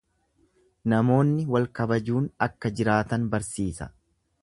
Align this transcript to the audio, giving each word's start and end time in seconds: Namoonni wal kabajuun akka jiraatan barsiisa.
Namoonni 0.93 1.45
wal 1.57 1.69
kabajuun 1.81 2.27
akka 2.49 2.75
jiraatan 2.81 3.33
barsiisa. 3.37 3.95